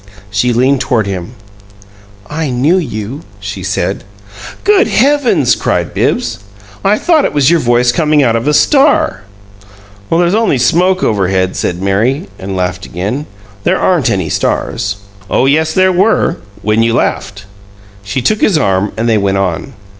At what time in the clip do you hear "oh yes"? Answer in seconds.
15.29-15.71